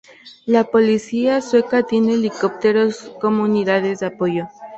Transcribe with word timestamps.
La 0.47 0.63
policía 0.63 1.41
sueca 1.41 1.83
tiene 1.83 2.15
helicópteros 2.15 3.11
como 3.21 3.43
unidades 3.43 3.99
de 3.99 4.07
apoyo. 4.07 4.47